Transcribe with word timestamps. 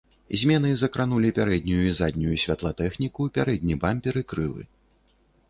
Змены 0.43 0.69
закранулі 0.81 1.29
пярэднюю 1.39 1.83
і 1.89 1.91
заднюю 1.99 2.35
святлатэхніку, 2.45 3.29
пярэдні 3.37 3.79
бампер 3.87 4.13
і 4.25 4.27
крылы. 4.35 4.63